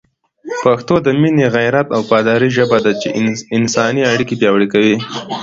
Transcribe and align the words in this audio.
پښتو 0.63 0.95
د 1.05 1.07
مینې، 1.21 1.45
غیرت 1.55 1.87
او 1.95 2.01
وفادارۍ 2.03 2.49
ژبه 2.57 2.77
ده 2.85 2.91
چي 3.01 3.09
انساني 3.57 4.01
اړیکي 4.11 4.35
پیاوړې 4.39 4.67
کوي. 4.73 4.95